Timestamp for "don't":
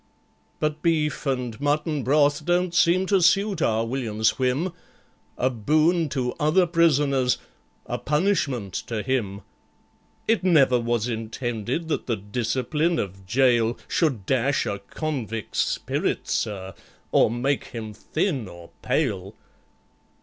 2.43-2.73